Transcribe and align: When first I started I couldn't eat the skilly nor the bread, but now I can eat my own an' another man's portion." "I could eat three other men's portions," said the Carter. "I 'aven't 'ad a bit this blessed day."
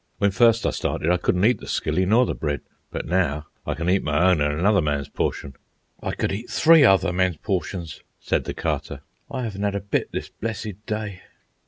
When 0.17 0.31
first 0.31 0.65
I 0.65 0.71
started 0.71 1.11
I 1.11 1.17
couldn't 1.17 1.45
eat 1.45 1.59
the 1.59 1.67
skilly 1.67 2.07
nor 2.07 2.25
the 2.25 2.33
bread, 2.33 2.61
but 2.89 3.05
now 3.05 3.45
I 3.67 3.75
can 3.75 3.87
eat 3.87 4.01
my 4.01 4.31
own 4.31 4.41
an' 4.41 4.49
another 4.57 4.81
man's 4.81 5.09
portion." 5.09 5.53
"I 6.01 6.13
could 6.15 6.31
eat 6.31 6.49
three 6.49 6.83
other 6.83 7.13
men's 7.13 7.37
portions," 7.37 8.01
said 8.19 8.45
the 8.45 8.55
Carter. 8.55 9.01
"I 9.29 9.45
'aven't 9.45 9.63
'ad 9.63 9.75
a 9.75 9.79
bit 9.79 10.11
this 10.11 10.29
blessed 10.29 10.83
day." 10.87 11.21